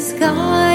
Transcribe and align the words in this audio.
the 0.00 0.06
sky. 0.06 0.69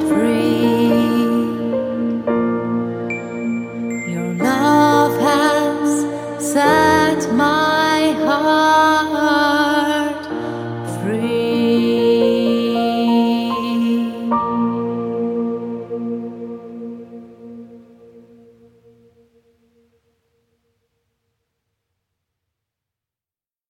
free. 0.00 0.33